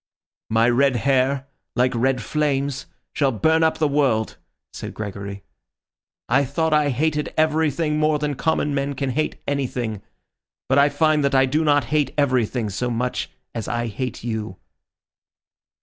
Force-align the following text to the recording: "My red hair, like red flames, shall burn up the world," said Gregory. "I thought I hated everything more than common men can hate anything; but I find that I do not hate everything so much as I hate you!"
"My 0.49 0.67
red 0.67 0.95
hair, 0.95 1.45
like 1.75 1.93
red 1.93 2.23
flames, 2.23 2.87
shall 3.13 3.31
burn 3.31 3.61
up 3.61 3.77
the 3.77 3.87
world," 3.87 4.37
said 4.73 4.95
Gregory. 4.95 5.43
"I 6.27 6.43
thought 6.43 6.73
I 6.73 6.89
hated 6.89 7.31
everything 7.37 7.99
more 7.99 8.17
than 8.17 8.33
common 8.33 8.73
men 8.73 8.95
can 8.95 9.11
hate 9.11 9.35
anything; 9.47 10.01
but 10.67 10.79
I 10.79 10.89
find 10.89 11.23
that 11.23 11.35
I 11.35 11.45
do 11.45 11.63
not 11.63 11.83
hate 11.93 12.15
everything 12.17 12.71
so 12.71 12.89
much 12.89 13.29
as 13.53 13.67
I 13.67 13.85
hate 13.85 14.23
you!" 14.23 14.57